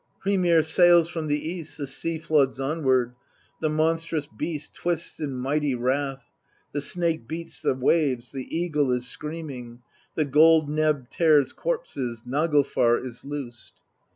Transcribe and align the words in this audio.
Hrymr 0.25 0.65
sails 0.65 1.09
from 1.09 1.27
the 1.27 1.47
east, 1.47 1.77
the 1.77 1.85
sea 1.85 2.17
floods 2.17 2.59
onward; 2.59 3.13
The 3.59 3.69
monstrous 3.69 4.25
Beast 4.25 4.73
twists 4.73 5.19
in 5.19 5.31
mighty 5.35 5.75
wrath; 5.75 6.23
The 6.71 6.81
Snake 6.81 7.27
beats 7.27 7.61
the 7.61 7.75
waves, 7.75 8.31
the 8.31 8.47
Eagle 8.49 8.91
is 8.91 9.05
screaming; 9.07 9.83
The 10.15 10.25
gold 10.25 10.67
neb 10.67 11.11
tears 11.11 11.53
corpses, 11.53 12.23
Naglfar 12.25 13.05
is 13.05 13.23
loosed. 13.23 13.73